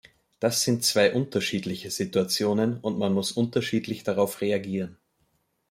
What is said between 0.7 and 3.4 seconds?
zwei unterschiedliche Situationen, und man muss